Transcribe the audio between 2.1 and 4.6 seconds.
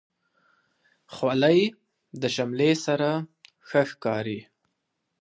د شملې سره ښه ښکاري.